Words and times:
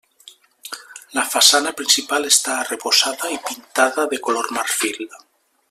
La 1.17 1.25
façana 1.33 1.73
principal 1.81 2.25
està 2.31 2.55
arrebossada 2.63 3.31
i 3.37 3.39
pintada 3.51 4.07
de 4.15 4.21
color 4.29 4.51
marfil. 4.61 5.05